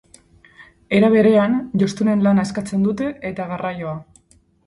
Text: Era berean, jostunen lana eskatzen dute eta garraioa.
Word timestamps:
Era 0.99 1.09
berean, 1.15 1.53
jostunen 1.83 2.25
lana 2.27 2.47
eskatzen 2.51 2.87
dute 2.89 3.13
eta 3.31 3.47
garraioa. 3.53 3.95